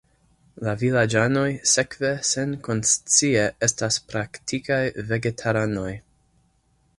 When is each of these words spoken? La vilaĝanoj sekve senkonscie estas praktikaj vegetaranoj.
La 0.67 0.71
vilaĝanoj 0.83 1.43
sekve 1.71 2.11
senkonscie 2.29 3.43
estas 3.69 3.99
praktikaj 4.15 4.81
vegetaranoj. 5.13 5.91